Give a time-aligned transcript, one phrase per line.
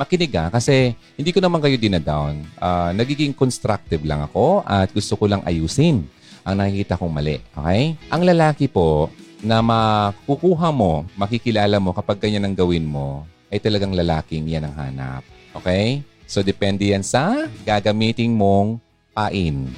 [0.00, 2.40] makinig ah, kasi hindi ko naman kayo dinadown.
[2.56, 6.08] Ah, nagiging constructive lang ako at gusto ko lang ayusin
[6.40, 7.36] ang nakikita kong mali.
[7.52, 8.00] Okay?
[8.08, 9.12] Ang lalaki po
[9.44, 14.74] na makukuha mo, makikilala mo kapag ganyan ang gawin mo, ay talagang lalaking yan ang
[14.80, 15.22] hanap.
[15.52, 16.00] Okay?
[16.24, 18.78] So, depende yan sa gagamiting mong
[19.12, 19.68] pain.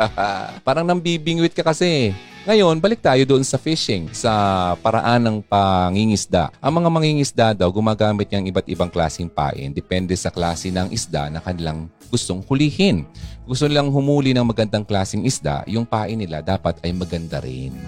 [0.66, 2.12] Parang nambibingwit ka kasi.
[2.42, 6.50] Ngayon, balik tayo doon sa fishing, sa paraan ng pangingisda.
[6.58, 9.70] Ang mga mangingisda daw, gumagamit ng iba't ibang klaseng pain.
[9.70, 13.06] Depende sa klase ng isda na kanilang gustong hulihin.
[13.46, 17.78] Gusto nilang humuli ng magandang klaseng isda, yung pain nila dapat ay maganda rin.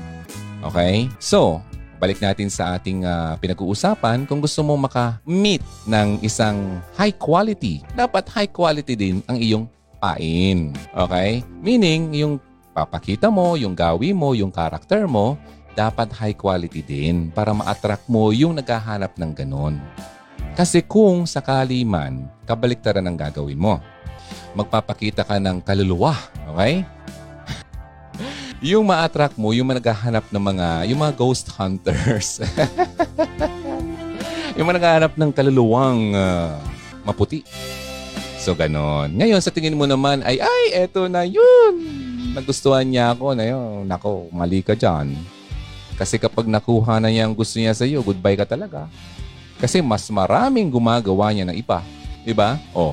[0.62, 1.10] Okay?
[1.18, 1.58] So,
[1.98, 4.22] balik natin sa ating ah, pinag-uusapan.
[4.22, 9.66] Kung gusto mo maka-meet ng isang high quality, dapat high quality din ang iyong
[10.04, 10.76] pain.
[10.92, 11.40] Okay?
[11.64, 12.36] Meaning, yung
[12.76, 15.40] papakita mo, yung gawi mo, yung karakter mo,
[15.72, 19.80] dapat high quality din para ma-attract mo yung naghahanap ng ganon.
[20.54, 23.82] Kasi kung sakali man, kabaliktaran ang gagawin mo.
[24.54, 26.14] Magpapakita ka ng kaluluwa,
[26.54, 26.86] okay?
[28.70, 32.38] yung ma-attract mo, yung naghahanap ng mga, yung mga ghost hunters.
[34.54, 36.62] yung mga naghahanap ng kaluluwang ah,
[37.02, 37.42] maputi.
[38.44, 39.16] So, ganon.
[39.16, 41.80] Ngayon, sa tingin mo naman ay, ay, eto na yun.
[42.36, 43.88] Nagustuhan niya ako na yun.
[43.88, 45.16] Nako, mali ka dyan.
[45.96, 48.84] Kasi kapag nakuha na niya ang gusto niya sa iyo, goodbye ka talaga.
[49.56, 51.80] Kasi mas maraming gumagawa niya ng iba.
[52.20, 52.60] Diba?
[52.76, 52.92] Oh,